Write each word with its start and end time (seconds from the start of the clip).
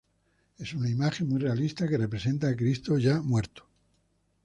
Es 0.57 0.73
una 0.73 0.89
imagen 0.89 1.29
muy 1.29 1.39
realista 1.41 1.87
que 1.87 1.95
representa 1.95 2.47
a 2.47 2.55
Cristo 2.55 2.97
ya 2.97 3.21
muerto. 3.21 3.69